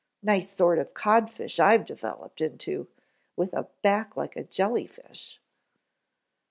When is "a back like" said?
3.53-4.35